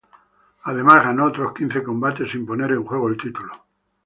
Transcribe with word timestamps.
Además, 0.63 1.03
ganó 1.03 1.25
otros 1.25 1.53
quince 1.53 1.83
combates 1.83 2.31
sin 2.31 2.43
poner 2.43 2.71
en 2.71 2.83
juego 2.83 3.07
el 3.07 3.17
título. 3.17 3.53